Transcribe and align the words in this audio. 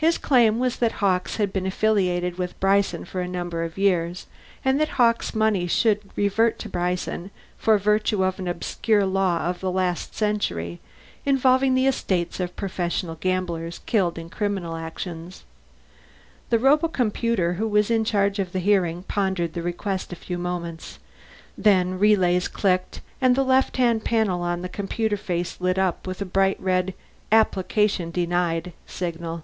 His 0.00 0.16
claim 0.16 0.60
was 0.60 0.76
that 0.76 1.00
Hawkes 1.02 1.38
had 1.38 1.52
been 1.52 1.66
affiliated 1.66 2.38
with 2.38 2.60
Bryson 2.60 3.04
a 3.14 3.26
number 3.26 3.64
of 3.64 3.76
years 3.76 4.22
ago, 4.26 4.30
and 4.66 4.80
that 4.80 4.90
Hawkes' 4.90 5.34
money 5.34 5.66
should 5.66 6.08
revert 6.14 6.56
to 6.60 6.68
Bryson 6.68 7.32
by 7.66 7.76
virtue 7.78 8.22
of 8.22 8.38
an 8.38 8.46
obscure 8.46 9.04
law 9.04 9.40
of 9.46 9.58
the 9.58 9.72
last 9.72 10.14
century 10.14 10.78
involving 11.26 11.74
the 11.74 11.88
estates 11.88 12.38
of 12.38 12.54
professional 12.54 13.16
gamblers 13.16 13.80
killed 13.86 14.18
in 14.18 14.30
criminal 14.30 14.76
actions. 14.76 15.42
The 16.50 16.60
robocomputer 16.60 17.54
who 17.56 17.66
was 17.66 17.90
in 17.90 18.04
charge 18.04 18.38
of 18.38 18.52
the 18.52 18.60
hearing 18.60 19.02
pondered 19.02 19.54
the 19.54 19.62
request 19.62 20.12
a 20.12 20.16
few 20.16 20.38
moments; 20.38 21.00
then 21.58 21.98
relays 21.98 22.46
clicked 22.46 23.00
and 23.20 23.34
the 23.34 23.42
left 23.42 23.78
hand 23.78 24.04
panel 24.04 24.42
on 24.42 24.62
the 24.62 24.68
computer 24.68 25.16
face 25.16 25.60
lit 25.60 25.76
up 25.76 26.06
with 26.06 26.22
a 26.22 26.24
bright 26.24 26.60
red 26.60 26.94
APPLICATION 27.32 28.12
DENIED 28.12 28.74
signal. 28.86 29.42